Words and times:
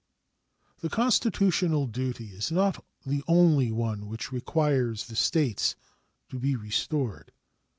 The 0.79 0.89
constitutional 0.89 1.85
duty 1.85 2.29
is 2.29 2.51
not 2.51 2.83
the 3.05 3.23
only 3.27 3.71
one 3.71 4.07
which 4.07 4.31
requires 4.31 5.05
the 5.05 5.15
States 5.15 5.75
to 6.29 6.39
be 6.39 6.55
restored. 6.55 7.31